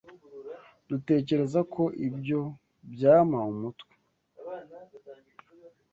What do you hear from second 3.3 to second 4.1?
umutwe.